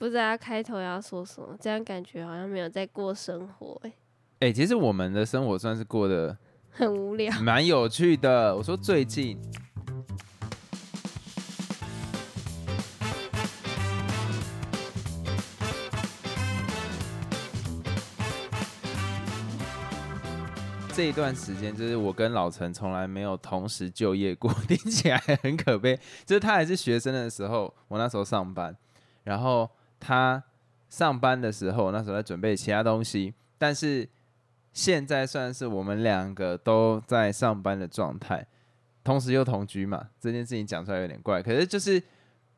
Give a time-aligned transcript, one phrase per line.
[0.00, 3.92] 不知道开头要说什么，这样感觉好像没有在过生活、欸，
[4.38, 6.34] 哎、其实我们的生活算是过得
[6.72, 7.30] 很无聊。
[7.42, 8.56] 蛮有趣的。
[8.56, 9.38] 我说最近，
[20.94, 25.94] 这一段时间，就是我跟老陈从来没有同时就业过， 听起来很可悲。
[26.24, 28.74] 就是他还是学生的时候，我那时候上班，
[29.24, 29.68] 然后
[30.00, 30.42] 他
[30.88, 34.08] 上班的时候，那时候在准备其他东西，但是
[34.72, 38.46] 现在算是我们两个都在上班的状态，
[39.04, 42.02] 同时又同居嘛，这件事情讲出来有点怪，可是就是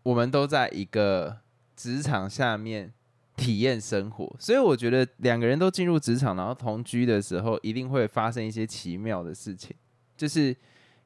[0.02, 1.38] 我们都在一个
[1.76, 2.92] 职场下面
[3.36, 9.74] 体验生活，所以我觉得两个人都进入职场，然后同居的时候，一定会发生一些奇妙的事情，
[10.16, 10.54] 就是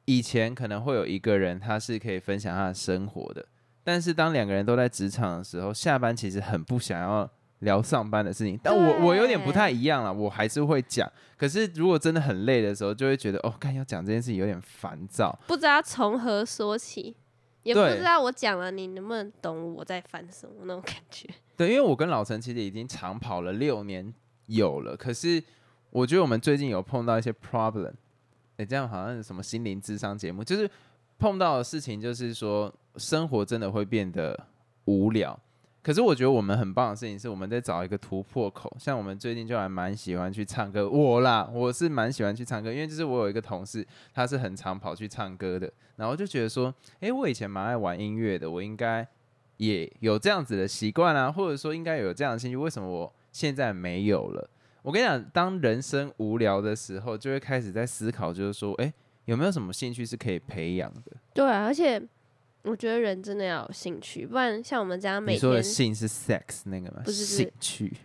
[0.05, 3.47] 以前可能会有一个人他是可以分享他的生活的，
[3.87, 8.59] 但是当两个人都在职场的时候，下班其实很不想要聊上班的事情。
[8.61, 11.09] 但我我有点不太一样了，我还是会讲。
[11.37, 15.39] 可是如果真的很累的时候，就会觉得哦，看要讲这件事情有点烦躁。
[15.47, 17.15] 不知道从何说起，
[17.62, 21.28] 也不知道我讲了你能不能懂我在烦什么那种感觉。
[21.56, 24.12] 对，因为我跟老陈其实已经长跑了六年
[24.47, 25.41] 有了，可是
[25.91, 27.93] 我觉得我们最近有碰到一些 problem。
[28.56, 30.69] 哎，这样好像是什么心灵智商节目，就是
[31.21, 34.47] 碰到的事情，就是说生活真的会变得
[34.86, 35.39] 无聊。
[35.83, 38.77] 可是我觉得我们很棒的事情是，我们在找一个突破口。
[38.77, 49.06] 像我们最近就还蛮喜欢去唱歌，我啦，我是蛮喜欢去唱歌，因为就是我有一个同事，他是很常跑去唱歌的，然后就觉得说，诶，我以前蛮爱玩音乐的，我应该
[49.58, 54.50] 也有这样子的习惯啊，或者说应该有这样的兴趣，为什么我现在没有了？
[54.83, 58.92] 我跟你讲，当人生无聊的时候，就会开始在思考，就是说，诶，
[59.27, 61.12] 有没有什么兴趣是可以培养的？
[61.33, 62.03] 对啊，而且
[62.67, 67.00] 我觉得人真的要有兴趣，不然像我们这样每你说的天性是 sex 那个吗？
[67.05, 67.97] 不是不是兴趣，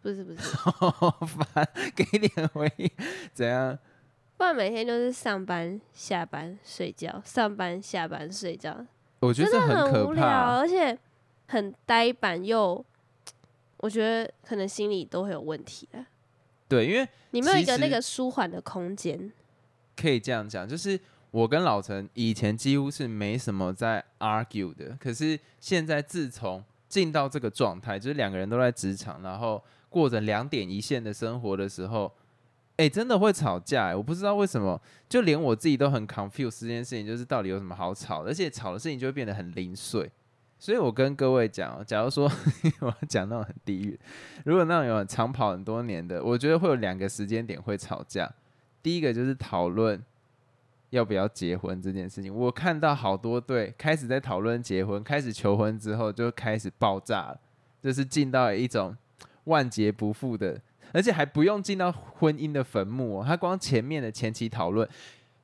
[0.00, 2.90] 不是不是， 好烦，给点回应，
[3.34, 3.78] 怎样？
[4.38, 8.86] 不然每天就是上班、下班、睡觉，上班、下班、睡觉，
[9.20, 10.56] 我觉得这真的可无聊，怕。
[10.56, 10.98] 而且
[11.48, 12.82] 很呆板又，
[13.76, 16.06] 我觉得可能心里都会有问题的。
[16.66, 19.30] 对，因为你没有一其实个那个舒缓的空间，
[19.94, 20.98] 可以这样讲，就是
[21.30, 32.12] 我跟老陈以前几乎是没什么在 argue 的，可是现在自从进到这个状态，就是两个人都在职场，然后过着两点一线的生活的时候，
[32.76, 33.94] 哎、真的会吵架、欸。
[33.94, 40.10] 我不知道为什么，就连我自己都很 confuse 这件事情，就是到底有什么好吵，而且吵的事情就会变得很零碎。
[40.58, 42.30] 所以我跟各位讲，假如说
[42.80, 43.98] 我要讲那种很地狱，
[44.44, 48.30] 如果那种有长跑很多年的，我觉得会有两个时间点会吵架。
[48.82, 50.02] 第一个就是讨论
[50.90, 52.34] 要不要结婚这件事情。
[52.34, 57.40] 我看到好多对开始在讨论结婚，开始求婚之后就开始爆炸了，
[57.82, 58.96] 就是进到一种
[59.44, 60.60] 万劫不复的，
[60.92, 63.24] 而且还不用进到婚姻的坟墓。
[63.24, 64.88] 他光前面的前期讨论，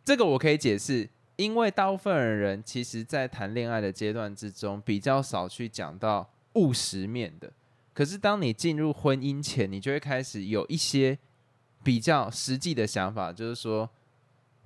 [0.05, 7.51] 这个我可以解释，因为大部分人其实在谈恋爱的阶段之中比较少去讲到务实面的。
[7.95, 11.17] 可是当你进入婚姻前，你就会开始有一些
[11.83, 13.89] 比较实际的想法，就是说，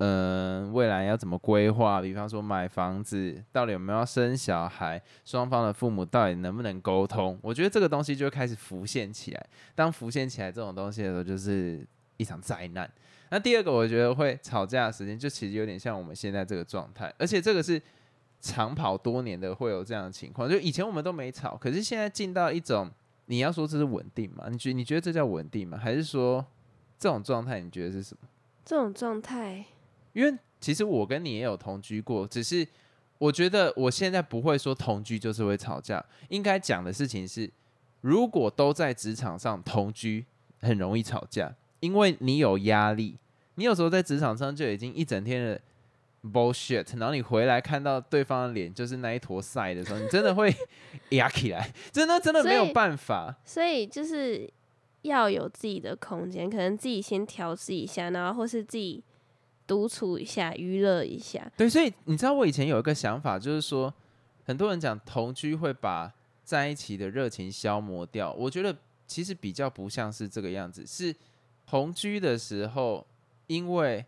[0.03, 2.01] 嗯、未来要怎么规划？
[2.01, 4.99] 比方说买房子，到底有没有要生小孩？
[5.23, 7.37] 双方的父母到底能不能沟通？
[7.43, 9.45] 我觉得这个东西就会开始浮现起来。
[9.75, 11.85] 当浮现起来这种东西的时候，就是
[12.17, 12.91] 一场灾难。
[13.29, 17.79] 那第二个，我觉得会吵架的时间，就其实有点像我们现在这个状态，而且这个是
[18.39, 20.49] 长跑多年的会有这样的情况。
[20.49, 22.89] 就以前我们都没吵，可是现在进到一种，
[23.27, 24.47] 你要说这是稳定吗？
[24.49, 25.77] 你觉你觉得这叫稳定吗？
[25.77, 26.43] 还是说
[26.97, 28.27] 这种状态你觉得是什么？
[28.65, 29.65] 这种状态，
[30.13, 32.67] 因为其实我跟你也有同居过，只是
[33.17, 37.49] 我觉得我现在不会说同居就是会吵架，应该讲的事情是，
[38.01, 40.25] 如果都在职场上同居，
[40.59, 43.17] 很容易吵架，因为你有压力，
[43.55, 45.61] 你有时候在职场上就已经一整天的
[46.23, 50.53] bullshit，然后你回来看到对方的脸就是那一坨晒的时候，你真的会
[51.09, 53.35] 压起来，真的真的没有办法。
[53.43, 54.47] 所以就是
[55.01, 59.03] 要有自己的空间，可能自己先调试一下，然后或是自己
[59.71, 61.49] 独处一下、娱乐一下。
[61.55, 63.93] 对，所以你知道我以前有一个想法，就是说，
[64.43, 66.11] 很多人讲同居会把
[66.43, 68.33] 在一起的热情消磨掉。
[68.33, 68.75] 我觉得
[69.07, 71.15] 其实比较不像是这个样子，是
[71.65, 73.07] 同居的时候，
[73.47, 74.05] 因为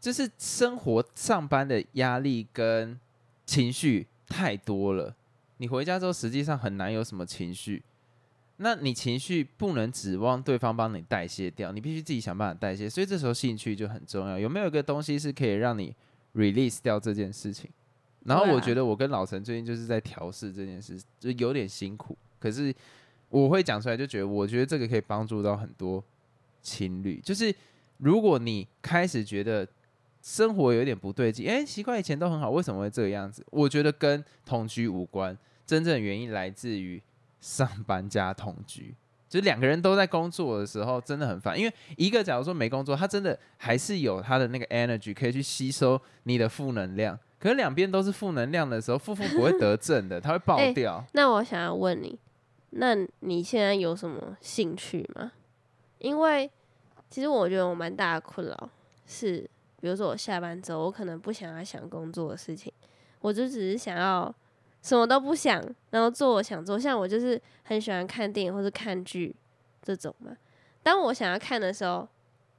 [0.00, 2.98] 就是生活上班的压力跟
[3.44, 5.14] 情绪太多了，
[5.58, 7.82] 你回家之后实际上很难有什么情绪。
[8.62, 12.88] 那你情绪不能指望对方帮你代谢掉，你必须自己想办法代谢。
[12.88, 14.38] 所以这时候兴趣就很重要。
[14.38, 15.94] 有没有一个东西是可以让你
[16.34, 17.68] release 掉这件事情？
[18.24, 22.16] 然后我觉得我跟老陈最近就是在调试这件事，就有点辛苦。
[22.38, 22.72] 可是
[23.28, 26.02] 我会讲出来，就觉得我觉得这个可以帮助到很多
[26.62, 27.52] 情侣，就是
[27.98, 29.66] 如果你开始觉得
[30.22, 33.44] 生活有点不对劲，哎、奇怪，以前都很好，为什么会这个样子？
[33.50, 35.36] 我觉得跟同居无关，
[35.66, 37.02] 真正原因来自于
[37.42, 38.94] 上班加同居。
[39.28, 41.58] 就是两个人都在工作的时候，真的很烦。
[41.58, 47.18] 因为一个假如说没工作，他真的还是有他的那个 energy 可以去吸收你的负能量。
[47.38, 51.02] 可是两边都是负能量的时候，负负不会得正的，他会爆掉。
[51.12, 52.18] 那我想要问你，
[52.70, 55.32] 那你现在有什么兴趣吗？
[55.98, 56.50] 因为
[57.08, 58.70] 其实我觉得我蛮大的困扰
[59.06, 59.48] 是，
[59.80, 62.70] 比如说我下班之后，我可能不想要想工作的事情，
[63.20, 64.32] 我就只是想要
[64.82, 66.78] 什么都不想，然后做我想做。
[66.78, 69.34] 像我就是很喜欢看电影或者看剧
[69.82, 70.32] 这种嘛。
[70.82, 72.08] 当我想要看的时候，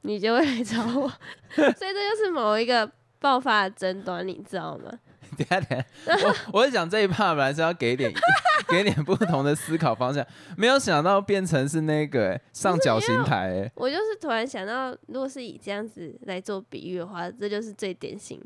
[0.02, 1.10] 你就会来找我，
[1.54, 2.90] 所以这就是某一个
[3.20, 4.92] 爆发的争端，你知道吗？
[5.36, 6.16] 等下等下，
[6.52, 8.14] 我我想这一趴本来是要给点
[8.70, 10.26] 给点不同的思考方向，
[10.56, 13.72] 没有想到变成是那个、欸上绞刑台、欸。
[13.76, 18.40] 我就是突然想到，如果是以这样子来做比喻的话，这就是最典型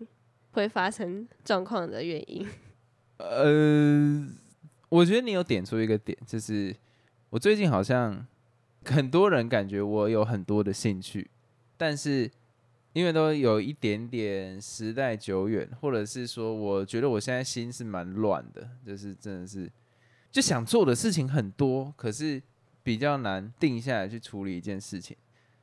[0.53, 2.47] 会发生状况的原因。
[3.17, 4.27] 呃，
[4.89, 6.75] 我觉得你有点出一个点，就是
[7.29, 8.25] 我最近好像
[8.85, 11.29] 很多人感觉我有很多的兴趣，
[11.75, 12.29] 但是
[12.93, 19.71] 因为都有一点点时代久远，或者是说，我觉得我现在心是蛮乱的，就是真的是
[20.31, 22.41] 就想做的事情很多，可是
[22.83, 25.15] 比较难定下来去处理一件事情。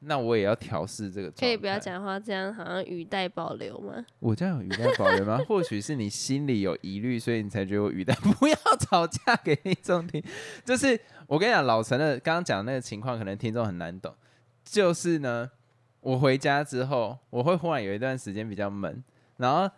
[0.07, 1.79] 那我也要调试这个，可以不要。
[1.79, 4.05] 讲话这样，好像语带保留吗？
[4.21, 5.39] 我这样有语带保留吗？
[5.49, 8.15] 或许是你心里有疑虑，所以你才觉得我语带。
[8.15, 10.23] 不要吵架给听众听。
[10.65, 14.15] 就是我跟你讲，老陈的刚刚讲的那个情况，可能听众很难懂。
[14.65, 15.51] 就是呢，
[16.01, 19.03] 我回家之后，我会忽然有一段时间比较闷，
[19.37, 19.71] 然后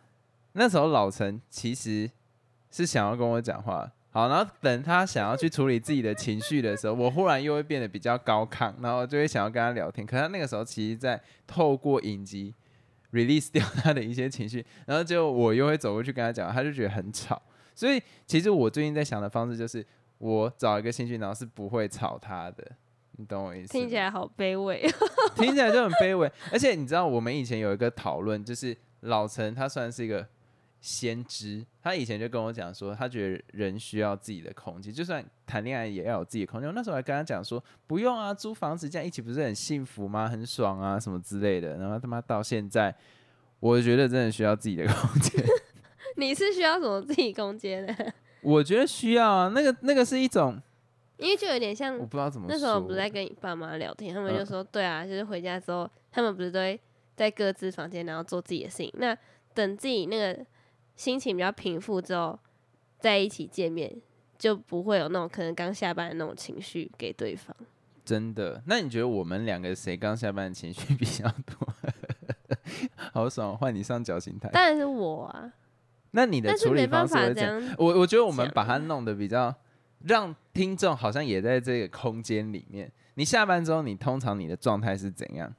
[0.53, 2.11] 那时候老陈其实
[2.71, 3.91] 是想要跟我讲话。
[4.17, 10.07] 好，然后等他想要去处理自己的情绪的时候，我忽然又会变得比较高亢，然后就会想要跟他聊天。
[10.07, 12.55] 可他那个时候其实在透过影集
[13.13, 17.43] release 掉他的一些情绪，然后就我又会走过去跟他讲，他就觉得很吵。
[17.75, 19.85] 所以其实我最近在想的方式就是，
[20.17, 22.67] 我找一个兴趣，然后是不会吵他的，
[23.19, 23.69] 你懂我意思？
[23.75, 24.81] 听起来好卑微。
[25.37, 26.33] 听起来就很卑微。
[26.51, 30.27] 而且你知道，我们以前有一个讨论，就是老陈他算是一个
[30.81, 36.69] 先知，他以前就跟我讲说，他觉得人需要自己的空间，就算谈恋爱也要有自己的空间。
[36.69, 40.29] 我那时候还跟他讲说，不用啊，租房子这样一起不是很幸福吗？
[40.29, 41.77] 很爽啊，什么之类的。
[41.79, 42.95] 然后他妈到现在，
[43.59, 45.45] 我觉得真的需要自己的空间。
[46.17, 48.15] 你是需要什么自己空间的？
[48.43, 50.57] 我觉得需要啊，那个那个是一种，
[51.17, 52.55] 因为就有点像我不知道怎么说。
[52.55, 56.81] 那时候我不是在跟你爸妈聊天，他们就嗯说，对啊，就是回家之后，他们不是都会
[57.17, 58.93] 在各自房间，然后做自己的事情。
[58.99, 59.17] 那
[59.53, 60.47] 等自己那个
[60.97, 62.39] 心情比较平复之后，
[62.99, 63.95] 在一起见面，
[64.39, 67.55] 就不会有那种可能刚下班的那种情绪给对方。
[68.05, 68.63] 真的？
[68.67, 71.69] 那你觉得我们两个谁刚下班的情绪 比较多？
[73.13, 74.49] 好爽，换你上绞刑台。
[74.51, 75.53] 当然是我啊，
[76.13, 77.75] 那你的处理方式会怎样。
[77.79, 79.55] 我我觉得我们把它弄得比较，
[80.05, 82.91] 让听众好像也在这个空间里面。
[83.15, 85.55] 你下班之后，你通常你的状态是怎样？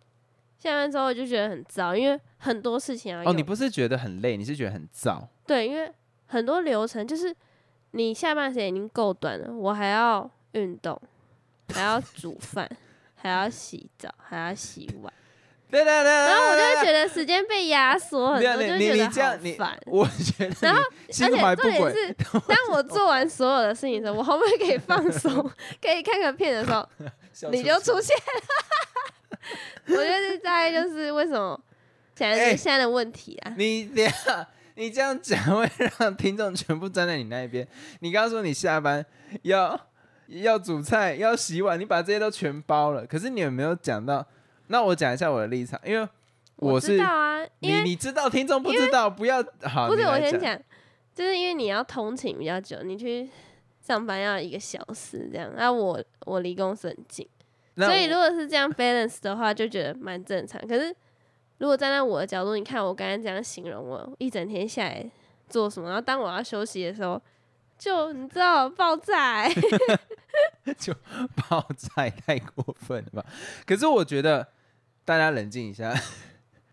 [0.60, 5.22] 下班之后我就觉得很糟，因为很多事情要哦，你不是觉得很累，你是觉得很燥。
[5.46, 5.92] 对，因为
[6.26, 7.34] 很多流程就是
[7.92, 11.00] 你下班时间已经够短了，我还要运动，
[11.74, 12.70] 还要煮饭，
[13.16, 15.14] 还要洗澡，还要洗碗，
[15.70, 16.04] 对对对。
[16.04, 19.80] 然后我就会，觉得时间被压缩很多，就觉得好烦。
[19.86, 21.28] 我觉得然后而且。
[21.28, 22.14] 重点是，
[22.48, 25.32] 当我做完所有的事情的时候，我后面可以放松，
[25.82, 26.88] 可以看个片的时候，
[27.52, 29.14] 你就出现了。
[29.88, 31.60] 我觉得这大概就是为什么
[32.16, 33.54] 现在哎是现在的问题啊。
[33.58, 37.68] 你等一下，你这样讲会让听众全部站在你那一边。
[38.00, 39.06] 你刚刚说你下班
[39.44, 39.80] 要
[40.28, 44.26] 要煮菜、要洗碗，你把这些都全包了，可是你有没有讲到？
[44.68, 46.06] 那我讲一下我的立场，因为
[46.58, 49.88] 我是知道啊，因你为你知道，听众不知道，不要好。
[49.88, 50.60] 不是我先讲，
[51.16, 53.30] 就是因为你要通勤比较久，你去
[53.80, 57.37] 上班要一个小时这样，那、我我离公司很近，那
[57.86, 60.60] 所以如果是这样 balance 的话，就觉得蛮正常。
[60.68, 60.96] 可是
[61.60, 65.10] 如果站在我的角度，你看我刚刚这样形容我一整天下来
[65.48, 67.22] 做什么，然后当我要休息的时候，
[67.78, 69.54] 就你知道爆炸、欸，
[71.50, 73.26] 爆炸太过分了吧？
[73.66, 74.48] 可是我觉得
[75.06, 75.94] 大家冷静一下，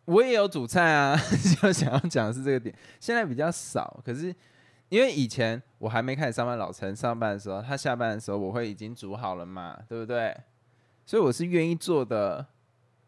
[0.07, 1.17] 我也有煮菜啊，
[1.63, 2.75] 就想要讲的是这个点。
[2.99, 4.35] 现在比较少，可是
[4.89, 10.37] 因为以前我还没开始上班，老陈上班的时候，他下班的时候，我会已经煮好了嘛，对不对？
[11.07, 12.47] 所以我是愿意做的，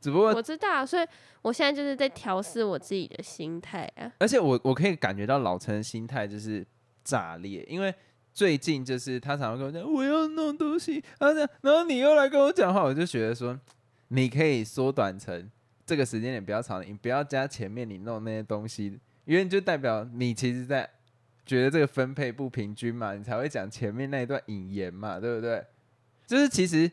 [0.01, 1.07] 只不过我知道，所以
[1.43, 4.13] 我现在就是在调试我自己的心态啊。
[4.19, 6.67] 而且我我可以感觉到老陈的心态就是
[7.03, 7.95] 炸裂，因为
[8.33, 13.59] 最近就是他常常跟我讲我要弄东西，然后然后你又来跟我讲话，我就觉得说
[14.09, 15.51] 你可以缩短成
[15.87, 20.89] 这个时间点比较长，你不要加前面你弄那些东西，因为就代表你其实在
[21.47, 25.65] 觉得这个分配不平均嘛，你才会讲前面那一段引言嘛，对不对？
[26.27, 26.91] 就是其实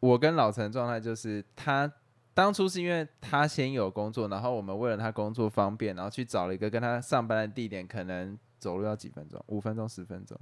[0.00, 1.92] 我跟老陈状态就是他。
[2.34, 10.38] 当初是因为他先有工作，然后我们为了他工作方便，然后去找了一个跟他上班的地点，可能走路要几分钟，五分钟、十分钟。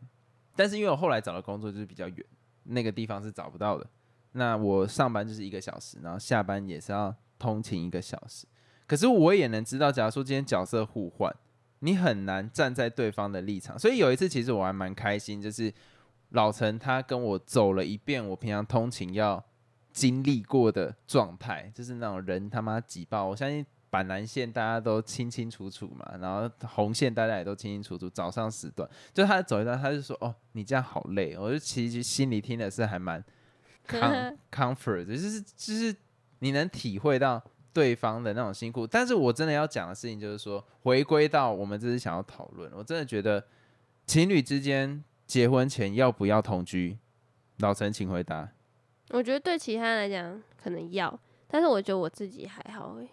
[0.54, 2.26] 但是因为我后来找的工作就是比较远，
[2.64, 3.86] 那个地方是找不到的。
[4.32, 8.46] 那我上班就是一个小时，然后下班也是要通勤一个小时。
[8.86, 11.34] 可是我也能知道，假如说今天角色互换，
[11.78, 13.78] 你很难站在对方的立场。
[13.78, 15.72] 所以有一次，其实我还蛮开心，就是
[16.36, 19.44] 老陈他跟我走了一遍，我平常通勤要。
[19.96, 23.24] 经历过的状态，就是那种人他妈挤爆。
[23.24, 28.10] 我相信板南线大家都清清楚楚嘛，然后红线大家也都清清楚楚。
[28.10, 33.24] 早上时段，就他走一段，他就说：“哦，你这样好累。”我就其实心里听的是还蛮
[34.52, 35.96] comfort，就是就是
[36.40, 38.86] 你能体会到对方的那种辛苦。
[38.86, 43.42] 但是我真的要讲的事情就是说，回归到我们这是想要讨论，我真的觉得
[44.04, 46.98] 情侣之间结婚前要不要同居？
[47.58, 48.48] 老陈，请回答。
[49.10, 51.18] 我觉得对其他人来讲可能要，
[51.48, 53.08] 但是我觉得我自己还好诶。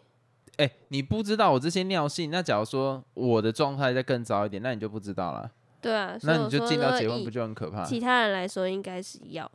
[0.57, 5.51] 哎，你不知道我这些尿性，那假如说我的状态再更糟一点，那你就不知道了。
[5.81, 7.83] 对啊，那你就进到结婚不就很可怕？
[7.83, 9.49] 其他人来说应该是要。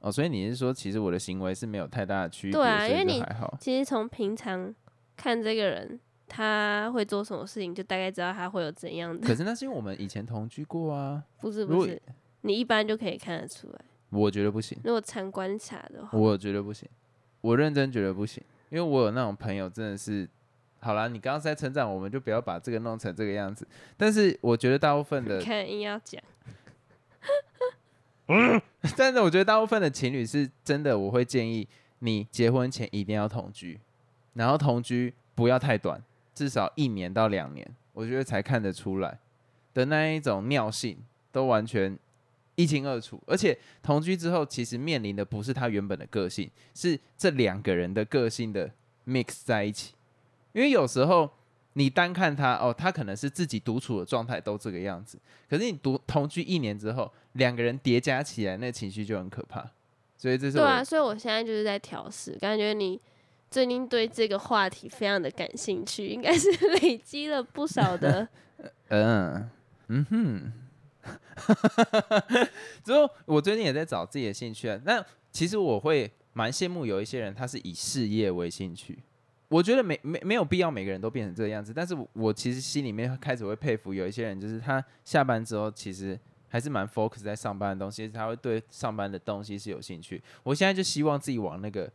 [0.00, 2.52] 哦，所以你是说，其实我的行为是没有太大的区别？
[2.52, 3.56] 对啊，因为你还好。
[3.60, 4.74] 其实从平常
[5.16, 9.26] 看这个人他会做什么事情，就大概知道他会有怎样的。
[9.26, 11.22] 可是那是因为我们以前同居过啊。
[11.40, 12.00] 不是不是，
[12.42, 13.80] 你一般就可以看得出来。
[14.10, 14.78] 我觉得不行。
[14.84, 16.88] 如果常观察的话，我觉得不行。
[17.40, 20.26] 我认真觉得不行，因为我有那种朋友，真的是，
[20.80, 23.66] 好了，你刚刚在成长，我们就不要把这个弄成这个样子。
[23.96, 26.22] 但是我觉得大部分的， 看硬要讲，
[28.96, 33.78] 但是我觉得大部分的情侣是真的，我会建议你结婚前一定要同居，
[34.32, 36.02] 然后同居不要太短，
[36.34, 39.18] 至少一年到两年，我觉得才看得出来
[39.72, 40.98] 的那一种尿性
[41.30, 41.96] 都完全。
[42.56, 48.70] 一清二楚，而且同居之后，其实面临的不是他原本的个性，是这两个人的个性的
[49.08, 49.92] mix 在一起。
[50.52, 51.28] 因为有时候
[51.72, 55.18] 你单看他，哦，他可能是自己独处的状态都这个样子，
[55.50, 59.68] 可是你独同居一年之后，两个人叠加起来，那情绪就很可怕。
[60.16, 63.00] 所以这是对啊，所以我现在就是在调试，感觉你
[63.54, 68.26] 最近对这个话题非常的感兴趣，应该是累积了不少的，
[68.90, 69.48] 嗯
[69.86, 70.52] 嗯哼。
[72.82, 74.76] 之后，我最近也在找自己的兴趣啊。
[74.84, 78.98] 那其实我会蛮羡慕有一些人，他是以事业为兴趣。
[79.46, 81.72] 我觉得没没没有必要每个人都变成这个样子。
[81.72, 86.18] 但是我其实心里面开始会佩服有一些人，就是他下班之后其实
[86.48, 90.20] 还是蛮 focus 在上班的东西，他会对上班的东西是有兴趣。
[90.42, 91.88] 我现在就希望自己往那个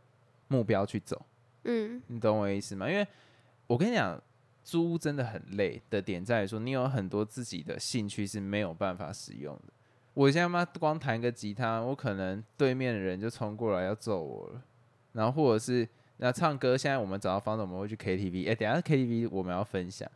[0.48, 1.20] 目标去走。
[1.64, 2.90] 嗯，你懂我意思吗？
[2.90, 3.06] 因为
[3.66, 4.20] 我跟你讲。
[4.62, 9.72] 租真的很累的点在于说，你有很多自己的兴趣是没有办法使用的。
[10.12, 14.62] 我现在妈光弹个吉他，我可能对面的人就冲过来要揍我了。
[15.12, 15.88] 然后或者是
[16.18, 18.50] 那唱歌，现在我们找到方子，我们会去 KTV。
[18.50, 20.08] 哎，等下 KTV 我们要分享。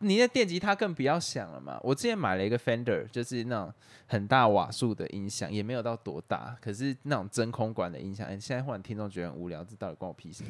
[0.00, 1.78] 你的电吉他更不要想了嘛。
[1.82, 3.72] 我之前买了一个 Fender，就是那种
[4.06, 8.26] 很大瓦数的音响，也没有到多大，可是那种真空管的音响。
[8.26, 10.44] 哎，现在忽然听众觉得很无聊，这到底关我屁事？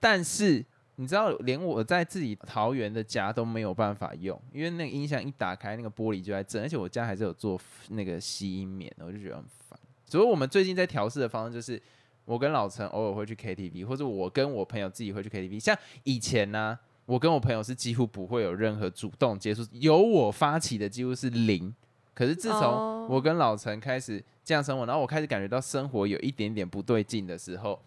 [0.00, 0.64] 但是。
[0.96, 9.76] 你知道，连我在自己桃园的家都没有办法用，因为那个音响一打开，那个玻璃就在震，而且我家还是有做那个吸音棉，我就觉得很烦。
[10.06, 11.82] 所以，我们最近在调试的方式就是，
[12.24, 15.58] 我跟老陈偶尔会去 KTV，或者我跟我朋友自己会去 KTV。
[15.58, 21.74] 像以前呢，我跟我朋友是几乎不会有任何主动接触，由我发起的几乎是零。
[22.14, 27.80] 可是自从我跟老陈开始这样生活，然后我开始感觉到生活有一点点不对劲的时候。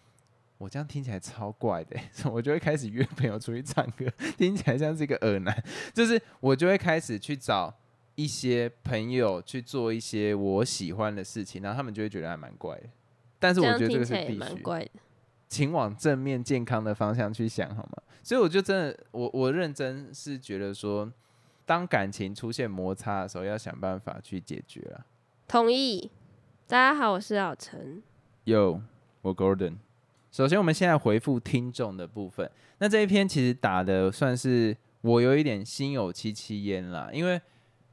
[0.58, 1.96] 我这样听起来超怪的，
[2.32, 4.04] 我就会开始约朋友出去唱歌，
[4.36, 7.72] 听起来像是一个耳男，就是我就会开始去找
[8.16, 12.88] 一些朋友去做一些我喜欢的事情，然后他们就会觉得还蛮怪的。
[13.38, 14.62] 但是我觉得这个是必须，
[15.48, 18.02] 请往正面健康的方向去想好吗？
[18.22, 21.10] 所以我就真的，我我认真是觉得说，
[21.64, 25.06] 当感情出现摩擦的时候，要想办法去解决啊。
[25.46, 26.10] 同意。
[26.66, 28.02] 大家好，我是老陈。
[28.44, 28.82] Yo，
[29.22, 29.76] 我 Gordon。
[30.30, 32.50] 首先，我们现在回复听众的部分。
[32.78, 37.40] 那这一篇其实打的算是我有一点心有戚戚焉啦，因为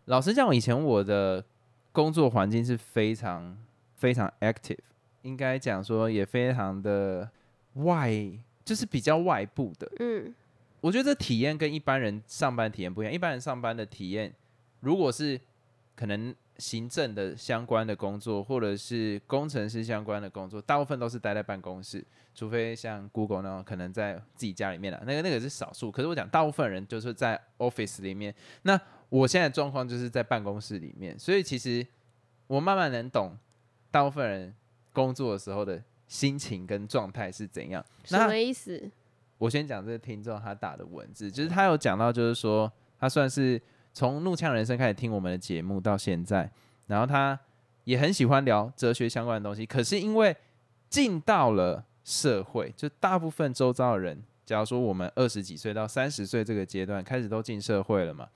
[0.05, 1.45] 老实讲，以前我的
[1.93, 3.57] 工作环境是非常
[3.95, 4.79] 非常 active，
[5.21, 7.29] 应该讲说也非常的
[7.75, 8.11] 外，
[8.63, 9.89] 就是比较外部的。
[9.99, 10.33] 嗯，
[10.81, 13.13] 我觉得这体验跟一般人上班体验不一样。
[13.13, 14.33] 一般人上班的体验，
[14.79, 15.39] 如果是
[15.95, 22.03] 可能行政的相关的工作，或者是工程师相关的工作，大部分都是待在办公室，
[22.33, 25.91] 除非像 Google 那种可能在自己家里面的，那个那个是少数。
[25.91, 28.33] 可是我讲大部分人就是在 Office 里面。
[28.61, 28.79] 那
[29.09, 31.85] 我现在状况就是在办公室里面，所以其实
[32.47, 33.37] 我慢慢能懂
[33.91, 34.55] 大部分人
[34.93, 37.83] 工作的时候的心情跟状态是怎样。
[38.03, 38.89] 什么意思？
[39.37, 43.61] 我先讲这个听众他打的文字，就是他有讲到，就是说他算是。
[43.97, 46.51] 从怒呛人生开始听我们的节目到现在，
[46.87, 47.39] 然后他
[47.85, 49.65] 也很喜欢聊哲学相关的东西。
[49.65, 50.35] 可是因为
[50.89, 58.27] 进到了社会，就大部分周遭的人，假如说我们二十几岁到三十岁这个阶段开始都进社会了嘛，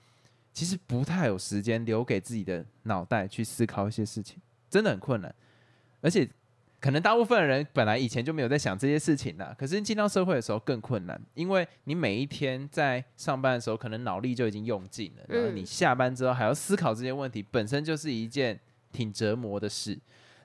[0.54, 4.38] 其实不太有时间留给自己的脑袋去思考一些事情，
[4.70, 5.34] 真的很困难，
[6.00, 6.26] 而且。
[6.80, 18.58] 可能大部分人本来以前就没有在想这些事情啦，可是进到社会的时候更困难，因为你每一天在上班的时候，可能脑力就已经用尽了，然后你下班之后还要思考这些问题，本身就是一件
[18.92, 19.98] 挺折磨的事。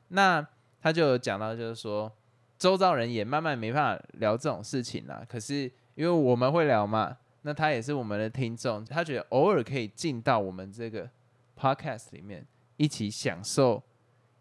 [0.10, 0.46] 那
[0.82, 2.12] 他就讲到，就是说，
[2.60, 5.26] 周遭人也慢慢没办法聊这种事情了。
[5.30, 11.10] 可是因为我们会聊嘛，那他也是我们的听众，他觉得偶尔可以进到我们这个
[11.58, 13.82] podcast 里面，一起享受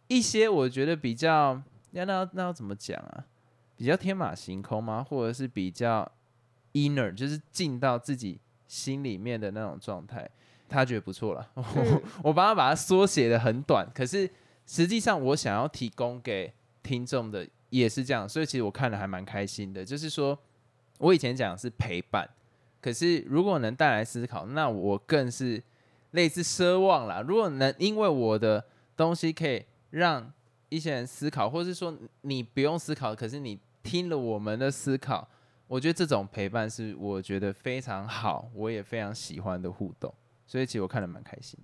[0.09, 1.63] 一些我觉得比较。
[1.95, 3.25] 那那那要怎么讲啊？
[3.77, 5.03] 比较天马行空吗？
[5.03, 6.11] 或者是比较
[6.73, 10.29] inner，就是进到自己心里面的那种状态？
[10.69, 11.51] 他觉得不错了。
[11.55, 14.29] 我我帮他把它缩写的很短，可是
[14.67, 19.85] 实际上我想要提供给听众的也是这样，所以其实我看了还蛮开心的。
[19.85, 20.37] 就是说
[20.99, 22.29] 我以前讲是陪伴，
[22.81, 25.63] 可是如果能带来思考，那我更是
[26.13, 27.21] 类似奢望啦。
[27.21, 28.65] 如果能因为我的
[28.97, 30.33] 东西可以让
[30.75, 35.29] 一些人思考，或是说你不用思考，可是你听了我们的思考，
[35.69, 40.13] 我觉得这种陪伴是我觉得非常好，我也非常喜欢的互动，
[40.47, 41.59] 所以其实我看得蛮开心。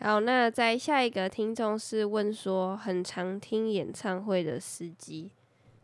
[0.00, 5.30] 好，那在下一个听众是问说，很常听演唱会的司机，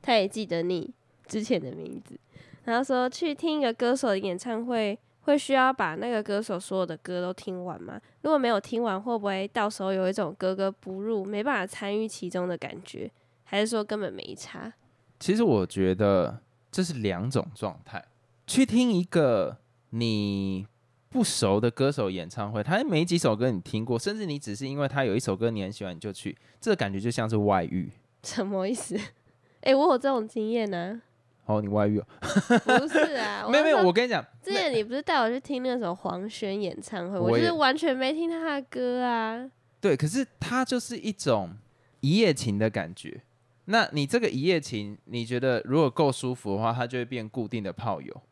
[0.00, 0.94] 他也记得你
[1.26, 2.18] 之前的名字，
[2.64, 4.98] 然后说去听一个歌手的演唱会。
[5.28, 8.00] 会需要把那个歌手所有的歌都听完吗？
[8.22, 13.10] 如果没有听完，会不会到时候有一种格格不入、没办法参与其中的感觉？
[13.44, 14.72] 还是说根本没差？
[15.20, 16.40] 其实我觉得
[16.72, 18.02] 这是两种状态。
[18.46, 19.58] 去听一个
[19.90, 20.66] 你
[21.10, 27.90] 不熟的歌手演唱会，他没几首歌你听过，甚至你只是因为他有一首歌你很喜欢你就去，这个感觉就像是外遇。
[28.22, 28.98] 什么意思？
[29.60, 31.02] 哎，我有这种经验呢。
[31.48, 31.98] 哦，你外遇？
[32.20, 39.50] 不是啊，没有没有，我跟你讲，之前你不是带我去听那首黄轩演唱会，我就是完全没听他的歌啊。
[39.80, 41.56] 对，可是他就是一种
[42.00, 43.22] 一夜情的感觉。
[43.64, 48.22] 那你这个一夜情，你觉得如果够舒服的话，它就会变固定的炮友，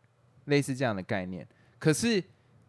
[0.45, 1.49] 类似这样的概念。
[1.79, 2.23] 可是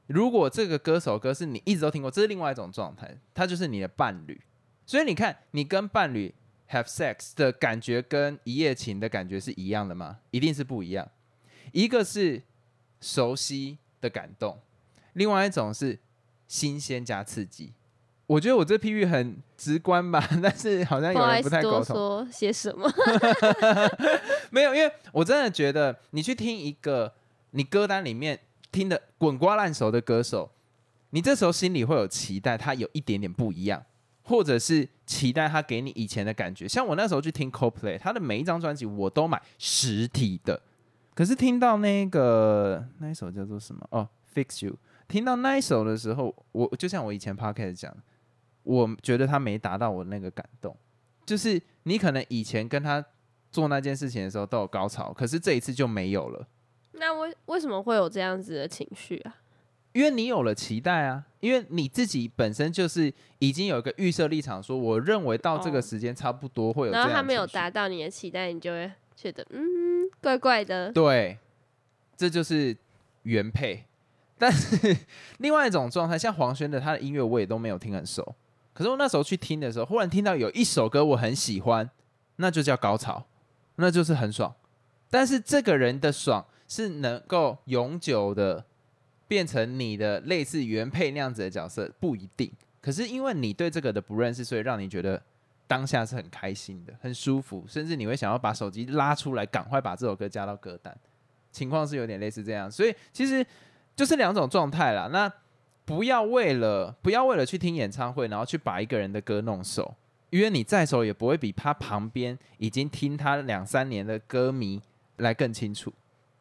[0.07, 4.39] 如果这个歌手歌是你一直都听过，这是另外一种状态，他就是你的伴侣。
[4.85, 6.33] 所以你看，你跟伴侣。
[6.69, 10.19] Have sex 的感觉跟一夜情的感觉是一样的吗？
[10.31, 11.09] 一定是不一样。
[11.71, 12.43] 一个是
[12.99, 14.59] 熟悉的感动，
[15.13, 15.97] 另外一种是
[16.47, 17.71] 新鲜加刺激。
[18.25, 21.95] 我觉得我这譬喻很直观吧， 但是好像有人不太沟通。
[21.95, 22.91] 说些什么？
[24.51, 27.13] 没有，因为我真的觉得你去听一个
[27.51, 28.37] 你歌单里面
[28.73, 30.51] 听的滚瓜烂熟的歌手，
[31.11, 33.85] 你这时候心里会有期待，他有一点点不一样。
[34.23, 40.61] 或者是期待他给你以前的感觉，像我那时候去听 Coldplay，他的每一张专辑我都买实体的。
[41.15, 47.95] 可是听到那个那一首叫做什么哦，Fix You，听到那一首的时候，我就像我以前 Podcast 讲，
[48.61, 50.77] 我觉得他没达到我那个感动。
[51.25, 53.03] 就是你可能以前跟他
[53.51, 56.47] 做那件事情的时候都有高潮，可是这一次就没有了。
[56.91, 59.37] 那为为什么会有这样子的情绪啊？
[59.93, 66.93] 因为你有了期待啊，因为你自己本身就是已经有一个预设立场，说我认为到这个时间差不多会有。
[66.93, 70.91] 然后他没有达到你的期待，你就会觉得嗯，怪怪的。
[70.91, 71.37] 对，
[72.15, 72.75] 这就是
[73.23, 73.83] 原配。
[74.37, 74.97] 但是
[75.39, 78.35] 另外一种状态，像黄轩的他的音乐，我也都没有听很熟。
[78.73, 81.89] 可是我那时候去听的时候，忽然听到有一首歌我很喜欢，
[82.37, 83.25] 那就叫高潮，
[83.75, 84.55] 那就是很爽。
[85.09, 88.65] 但是这个人的爽是能够永久的。
[89.27, 92.49] 变成你的类似原配那样子的角色不一定，
[92.81, 95.21] 可是因为你对这个的不认识，所以让你觉得
[95.67, 100.97] 当下是很开心的、很舒服，甚至你会想要把手机拉出来，赶快把这首歌加到歌单。
[101.51, 103.45] 情况是有点类似这样，所以其实
[103.97, 105.09] 就是两种状态啦。
[105.11, 105.29] 那
[105.83, 109.93] 不要为了不要为了去听演唱会，然后去把一个人的歌弄熟，
[110.29, 114.81] 因为你在熟也不会比他旁边已经听他两三年的歌迷
[115.17, 115.91] 来更清楚。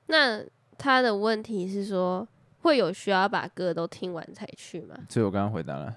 [0.06, 0.44] 那
[0.78, 2.28] 他的问题是说。
[2.66, 4.96] 会有需要把歌都听完才去吗？
[5.08, 5.94] 所以我刚刚回答了，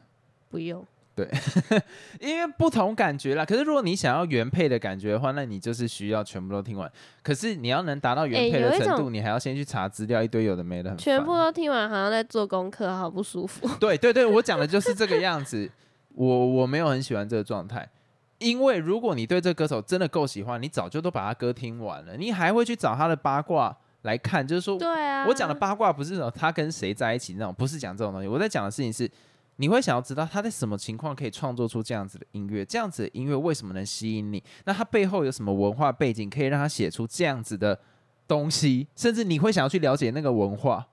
[0.50, 0.86] 不用。
[1.16, 1.28] 对
[2.22, 3.44] 因为不同感觉啦。
[3.44, 6.90] 可是如果你想要原配的感觉的话，那你就是需要全部都听完。
[7.24, 13.68] 可是你要能达到原配的程度，种你还要先去查资料，一堆有的没的，很全部都听完，好像在做功课，好不舒服。
[13.80, 15.70] 对对对，我讲的就是这个样子。
[16.14, 17.90] 我我没有很喜欢这个状态，
[18.38, 24.46] 因为如果你对这个歌手真的够喜欢，你早就都把他歌听完了，你还会去找他的八卦来看。
[24.48, 28.28] 就是说，对啊，我讲的八卦不是说他跟谁在一起那种，不是讲这种东西。
[28.28, 29.10] 我在讲的事情是，
[29.58, 34.44] 你会想要知道他在什么情况可以创作出这样子的音乐，这样子的音乐为什么能吸引你？
[34.66, 37.80] 那他背后有什么文化背景可以让他写出这样子的
[38.28, 38.88] 东西？
[38.96, 40.88] 甚至你会想要去了解那个文化。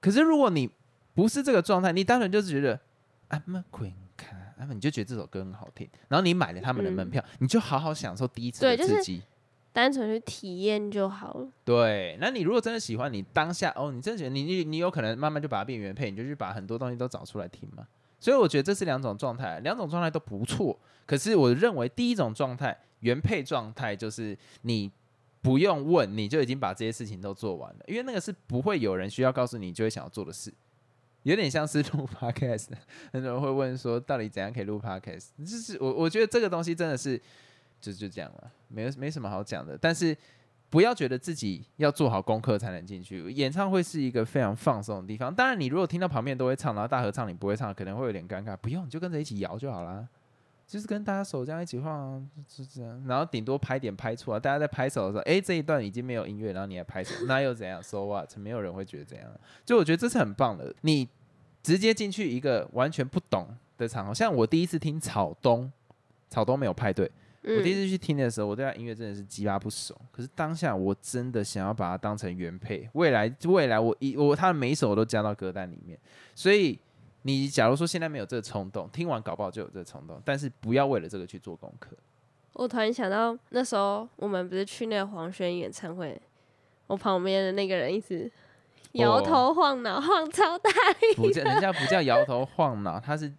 [0.00, 0.70] 可是如果你
[1.14, 2.78] 不是这个状态，你单纯就是觉得
[3.30, 9.22] I'm a queen，看，啊你就觉得这首歌很好听，然后你买了他们的门票，你就好好享受第一次的对就是刺激。
[9.74, 11.48] 单纯去体验就好了。
[11.64, 17.84] 对，那你如果真的喜欢，你当下哦，你真的觉得你你你有可能慢慢就把它变原配，你就去把很多东西都找出来听嘛。
[18.20, 20.78] 所以我觉得这是两种状态，两种状态都不错。
[21.04, 24.90] 可是我认为第一种状态原配状态就是你
[25.42, 30.54] 不用问，你就已经把这些事情都做完了，因为那个是不会有人需要告诉你就会想要做的事。
[31.24, 32.68] 有点像是录 podcast，
[33.12, 35.30] 很多人会问说，到底怎样可以录 podcast？
[35.38, 37.20] 就是我我觉得这个东西真的是
[37.84, 39.76] 就就这样了，没有没什么好讲的。
[39.76, 40.16] 但是
[40.70, 43.30] 不要觉得自己要做好功课才能进去。
[43.30, 45.32] 演唱会是一个非常放松的地方。
[45.32, 48.56] 当然，你如果听到旁边都会唱，然后大合唱你不会唱，可能会有点尴尬。
[48.56, 50.08] 不用，你就跟着一起摇就好啦。
[50.66, 53.04] 就是跟大家手这样一起晃、啊，就这样。
[53.06, 54.40] 然后顶多拍点拍错啊。
[54.40, 58.34] 大家在拍手的时候，诶，这一段已经没有音乐，然后你还拍手，那又怎样？So what？
[58.38, 59.30] 没有人会觉得怎样。
[59.66, 60.74] 就我觉得这是很棒的。
[60.80, 61.06] 你
[61.62, 65.70] 直接进去一个完全不懂的场合，像我第一次听草东，
[66.30, 67.10] 草东没有派对。
[67.46, 69.94] 我第一嗯，次去听的时候，我对他音乐真的是鸡巴不熟。
[70.10, 75.98] 可是当下我真的想要把它当成原配，未来未来我一我他的每一首我都加到歌单里面。
[76.34, 76.78] 所以
[77.22, 81.96] 你假如说现在没有这个冲动，听完搞不好就有这个冲动，但是不要为了这个去做功课。
[82.54, 86.18] 我突然想到那时候我们不是去那个黄轩演唱会，
[86.86, 88.30] 我旁边的那个人一直
[88.92, 91.16] 摇头晃脑， 晃超大力。
[91.16, 93.30] 不叫人家不叫摇头晃脑，他是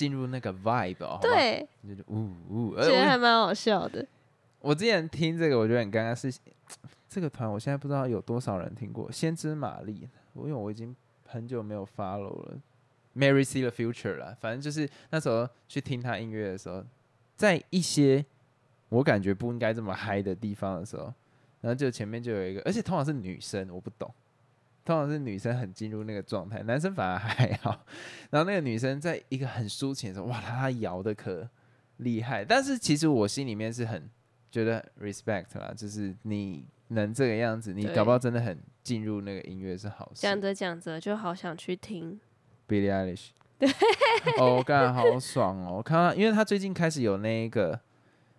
[0.00, 2.74] 进入那个 vibe 哦，对，就是呜呜。
[2.74, 4.06] 而觉得还蛮好笑的。
[4.60, 6.32] 我之前听这个，我觉得很尴尬，是
[7.06, 9.92] 这个团我现在不知道有多少人听过《先知玛丽》，
[10.32, 12.58] 我因为我已经很久没有 follow 了。
[13.14, 16.82] Mary See the Future 啦，反正就是那时候去听他音乐的时候，
[17.36, 18.24] 在一些
[18.88, 21.12] 我感觉不应该这么嗨的地方的时候，
[21.60, 24.10] 然后就前面就有一个，而且通常是女生，我不懂，
[24.90, 27.86] 通常是女生很进入那个状态，男生反而还好。
[28.30, 31.48] 然后那个女生在一个很抒情的时候，哇，她摇的可
[31.98, 34.10] 厉害，但是其实我心里面是很
[34.50, 40.22] 觉得 respect 啦，就是你能这个样子，你搞不好真的很进入那个音乐是好事。
[40.22, 42.18] 讲着讲着就好想去听。
[42.66, 43.28] Billie Eilish，
[43.60, 43.70] 对
[44.38, 45.76] 哦，干好爽哦！
[45.76, 47.78] 我看到，因为他最近开始有那个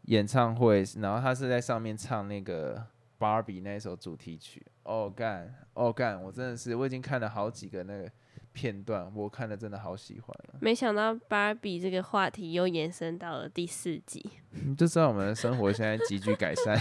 [0.07, 2.85] 演唱会，然后他是在上面唱那个
[3.21, 4.65] Barbie 那一首主题曲。
[4.81, 8.11] 哦干，哦干，我真的是我已经看了好几个那个
[8.51, 10.55] 片段，我看了真的好喜欢了。
[10.59, 14.27] 没想到芭比这个话题又延伸到了第四集。
[14.49, 16.75] 你 就知道我们的生活现在急剧改善。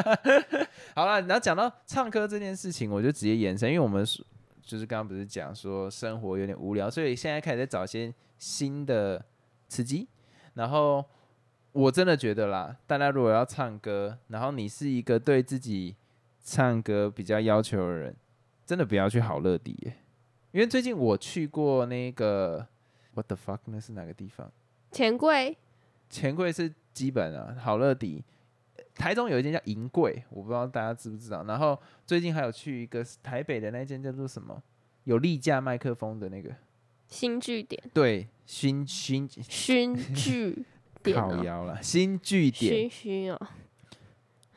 [0.94, 4.04] 好了，然后讲到唱歌这件事情，我就直接延伸，因为我们
[4.62, 9.24] 就是刚刚不是讲说生活有点无聊，所以现在开始在找一些新的
[9.68, 10.06] 刺激。
[10.52, 11.04] 然后
[11.74, 15.96] 我真的觉得啦，大家如果要唱歌，然后你是一个对自己
[16.40, 18.14] 唱歌比较要求的人，
[18.64, 19.96] 真的不要去好乐迪耶，
[20.52, 22.64] 因为最近我去过那个
[23.14, 24.52] What the fuck，那是哪个地方？
[24.92, 25.58] 钱柜
[26.08, 28.22] 钱柜是基本啊，好乐迪。
[28.94, 31.42] 台中有一间叫银柜，我不知道大家知不知道。
[31.42, 34.62] 然后最近还有去一个台北的那间叫做什么，
[35.02, 36.54] 有立架麦克风的那个，
[37.08, 40.64] 新据点，对，新新新据
[41.04, 43.38] 点靠哦，腰了，新据点熏熏哦，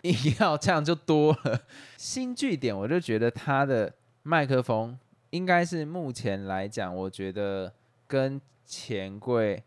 [0.03, 1.61] 硬要这样就多了。
[1.97, 4.97] 新据点我就觉得它的麦克风
[5.31, 7.73] 应该是目前来讲，我觉得
[8.07, 9.61] 跟钱柜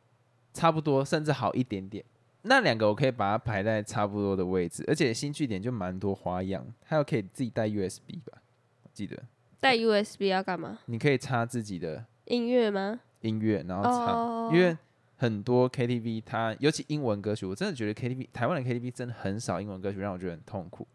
[0.52, 2.04] 差不多，甚至好一点点。
[2.42, 8.40] 那两个我可以把它排在差不多的位置，而且新据点就蛮多花样，还有可以自己带 USB 吧，
[8.82, 9.22] 我记得
[9.60, 10.78] 带 USB 要干嘛？
[10.86, 13.00] 你可以插自己的音乐吗？
[13.20, 14.74] 音乐，然后唱，哦，因为
[15.20, 20.88] 很多 KTV 它尤其英文歌曲，我真的觉得 KTV 台湾的 KTV 真的很少英文歌曲，让我觉得很痛苦，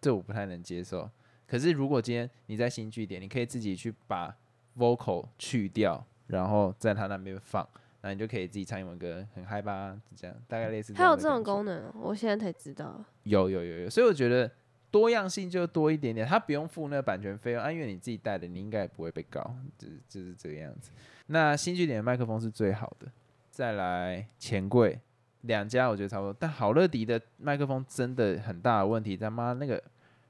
[0.00, 1.10] 这我不太能接受。
[1.48, 4.32] 可是如果今天你在新据点，你可以自己去把
[4.78, 7.68] vocal 去掉，然后在他那边放，
[8.02, 10.00] 那你就可以自己唱英文歌，很嗨吧？
[10.14, 13.04] 这样大概类似还有这种功能哦，我现在才知道。
[13.24, 14.48] 有有有有，所以我觉得
[14.92, 20.92] 多样性就多一点点，他不用付那个版权费用，啊，因为你自己带的，你应该也不会被告，就是就是这个样子。
[21.26, 23.10] 那新据点的麦克风是最好的，
[23.52, 24.98] 再来钱柜，
[25.42, 26.34] 两家我觉得差不多。
[26.40, 29.80] 但好乐迪的麦克风真的很大的问题，他妈那个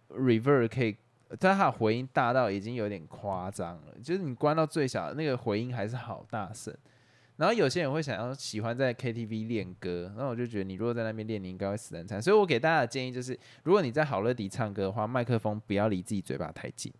[0.08, 0.96] reverb 可以，
[1.38, 6.76] 但它的回音大到已经有点夸张了，就是你关到最小，那个回音还是好大声。
[7.36, 12.20] 然后有些人会想要喜欢在 KTV 练歌，那我就觉得你如果在那边练，你应该会死人惨。
[12.20, 16.92] 所以我给大家的建议就是，如果你在好乐迪唱歌的话，麦克风不要离自己嘴巴太近，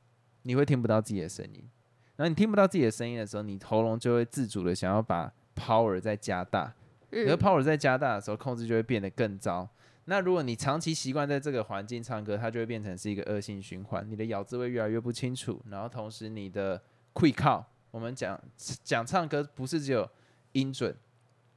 [0.42, 1.68] 你会听不到自己的声音。
[2.16, 6.74] 然后你听不到自己的声音的时候，你喉咙就会自主的想要把 power 在加大，
[7.10, 9.68] 嗯而 power 在加大的时候，控制就会变得更糟。
[10.06, 16.82] 那如果你长期习惯在这个环境唱歌，它就会变成是一个恶性循环，你的咬字会越来越不清楚，然后同时你的
[17.14, 18.40] quick call，我们讲
[18.82, 20.08] 讲唱歌不是只有
[20.52, 20.92] 音准，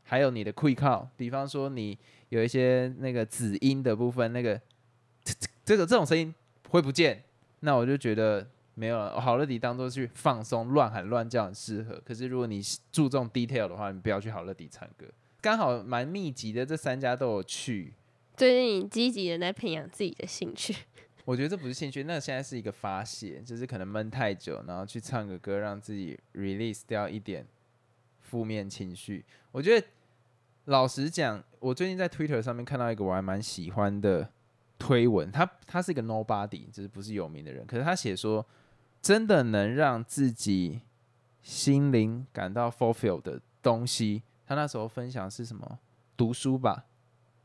[0.04, 1.98] 还有你的 quick call，比方说你
[2.30, 4.62] 有一些那个子音的部分，那个
[5.66, 6.34] 这个这种声音
[6.70, 7.24] 会不见，
[7.62, 9.20] 那我就觉得没有了。
[9.20, 12.62] 好乐迪当做去放松、乱喊乱叫很适合，可是如果你
[12.92, 15.08] 注重 detail 的话，你不要去好乐迪唱歌。
[15.42, 17.94] 刚好蛮密集的，这三家都有去。
[18.36, 20.76] 最近你积极的在培养自己的兴趣，
[21.24, 27.46] 我觉得这不是兴趣，那现在是一个发泄，就是可能闷太久，然后去唱个歌，让自己 release 掉一点
[28.20, 29.24] 负面情绪。
[29.52, 29.88] 我觉得
[30.66, 34.30] 老实讲，我最近在 Twitter 上面看到一个我还蛮喜欢的
[34.78, 38.46] 推文，他他是一个 nobody，就是不是有名的人，可是他写说，
[39.06, 40.82] 真的能让自己
[41.44, 45.78] 心灵感到 fulfill 的东西，他那时候分享是什么？
[46.18, 46.86] 读书吧，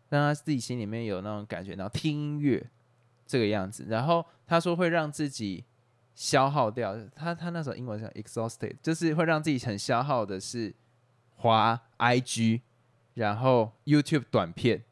[0.08, 2.66] 让他自己心里面有那种感觉，然后听音乐
[3.26, 3.84] 这个样子。
[3.90, 5.62] 然后他说会让自己
[6.14, 10.74] 消耗掉，他他那时候英文讲 exhausted，就是会让自己很消耗的是
[11.36, 12.62] 滑 IG，
[13.12, 14.82] 然后 YouTube 短片，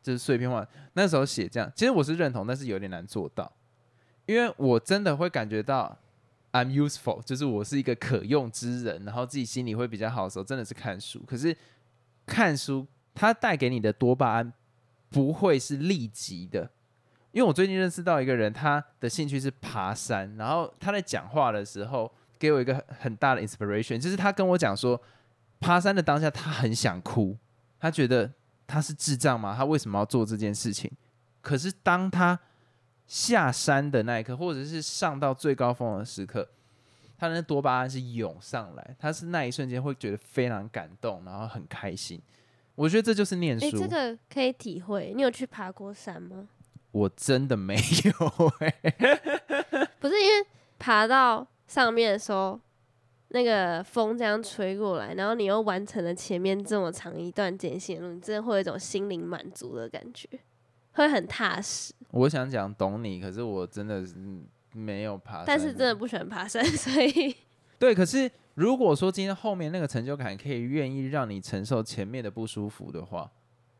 [0.00, 0.64] 就是碎片化。
[0.92, 3.50] 那时候写这样，其实我是认同，但是有点难做到，
[4.26, 5.98] 因为我真的会感觉到
[6.52, 11.22] I'm useful，就是我是一个可用之人，然后自己心里会比较好的时候，真的是看书。
[11.26, 11.56] 可是
[12.26, 14.52] 看书它带给你的多巴胺
[15.08, 16.70] 不会是立即的，
[17.30, 25.00] 因为我最近认识到一个人，他的兴趣是爬山，然后他在讲话的时候给我一个很很大的 inspiration，就是他跟我讲说，
[25.58, 27.36] 爬山的当下他很想哭，
[27.78, 28.30] 他觉得
[28.66, 29.54] 他是智障吗？
[29.56, 30.90] 他为什么要做这件事情？
[31.40, 32.38] 可是当他
[33.12, 36.48] 下山的那一刻，或者是上到最高峰的时刻，
[37.18, 42.18] 他的那多巴胺是涌上来，他是那一瞬间会觉得非常感动，然后很开心。
[42.74, 43.80] 我觉得这就是念哎、书。
[43.80, 45.12] 这个可以体会。
[45.14, 46.48] 你有去爬过山吗？
[46.90, 48.74] 我真的没有哎、
[50.00, 50.46] 不是因为
[50.78, 52.58] 爬到上面的时候，
[53.28, 60.26] 那个风这样吹过来，然后你又完成了前面这么长一段艰险路，你真的会有一种心灵满足的感觉，
[60.92, 61.92] 会很踏实。
[62.10, 64.14] 我想讲懂你，可是我真的是
[64.72, 65.44] 没有爬山。
[65.46, 67.34] 但是真的不喜欢爬山， 所以
[67.78, 73.30] 对，可是如果说今天后面那个成就感可以愿意让你承受前面的不舒服的话，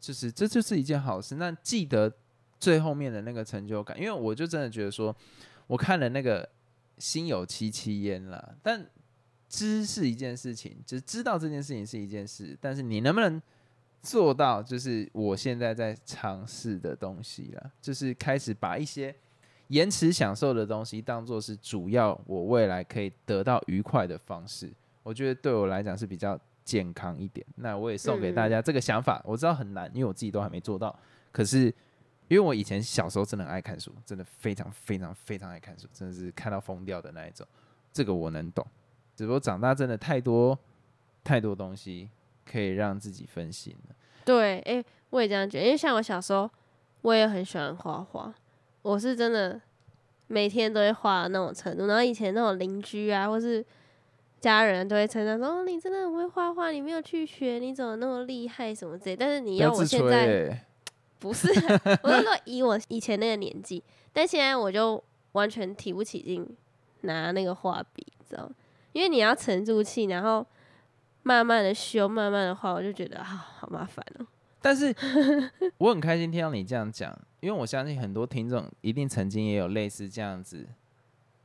[0.00, 1.36] 就是这就是一件好事。
[1.36, 2.12] 那记得
[2.58, 5.14] 最后面的那个成就感，因为我就真的觉得说，
[5.66, 6.48] 我看了那个
[6.98, 8.86] 心有戚戚焉了，但
[9.48, 13.40] 知是一件事情，就是知道这件事情是一件事，但是你能不能
[14.02, 19.14] 做到，就是我现在在尝试的东西了，就是开始把一些
[19.68, 24.70] 延迟享受的东西当做是主要我未来可以得到愉快的方式，
[25.02, 27.46] 我觉得对我来讲是比较健康一点。
[27.56, 30.94] 那我也送给大家这个想法，我知道很难，因为我自己都还没做到。
[31.30, 31.66] 可是
[32.28, 37.46] 因为我以前小时候真的很爱看书，真的非常非常非常爱看书，真的是看到疯掉的那一种。
[37.92, 38.66] 这个我能懂，
[39.14, 40.58] 只不过长大真的太多
[41.22, 42.08] 太多东西
[42.50, 43.94] 可以让自己分心了。
[44.24, 45.64] 对，哎、我也这样觉得。
[45.64, 46.48] 因为像我小时候，
[47.02, 48.32] 我也很喜欢画画，
[48.82, 49.60] 我是真的
[50.28, 51.86] 每天都会画的那种程度。
[51.86, 53.64] 然后以前那种邻居啊，或是
[54.40, 60.64] 家人都会称赞说：“哦，你真的很会画画，你没有去学，你怎么那么厉害什么之类。”但是你要我现在欸，
[61.18, 65.02] 不是啊，我是说以我以前那个年纪，但现在我就
[65.32, 66.48] 完全提不起劲
[67.02, 68.54] 拿那个画笔，知道吗？
[68.92, 70.44] 因为你要沉住气，然后
[71.22, 74.26] 慢慢的修，慢慢的画，我就觉得啊，好麻烦哦、
[74.60, 74.94] 但是
[75.78, 80.66] 我很开心听到你这样讲，因为我相信很多听众一定曾经也有类似这样子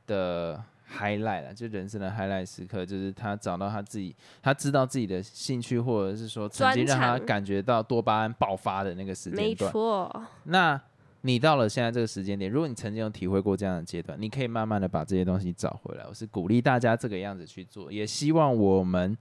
[0.06, 9.70] 的 highlight 啊，就人生的 highlight 时刻，就是他找到他自己，他知道自己的兴趣，或者是说曾经让他感觉到多巴胺爆发的那个时间段。
[9.70, 10.80] 错，那
[11.22, 16.04] 你到了现在这个时间点，如果你曾经有体会过这样的阶段，你可以慢慢的把这些东西找回来。
[16.08, 19.14] 我是鼓励大家这个样子去做，也希望我们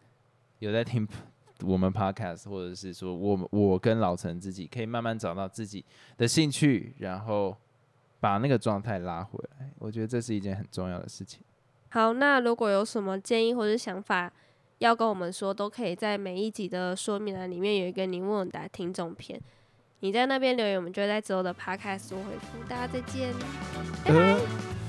[0.59, 1.07] 有在听
[1.65, 5.83] 我们 podcast，或者是说我我跟老陈自己可以慢慢找到自己
[6.17, 7.57] 的兴趣，然后
[8.19, 9.71] 把那个状态拉回来。
[9.79, 11.41] 我觉得这是一件很重要的事情。
[11.89, 14.31] 好，那如果有什么建议或者想法，
[14.79, 19.41] 要跟我们说，都可以在每一集的说明栏里面有一个你问我答听众篇，
[20.01, 22.63] 你在那边留言，我们就会在之后的 podcast 做回复。
[22.67, 23.33] 大家再见，
[24.05, 24.86] 拜拜。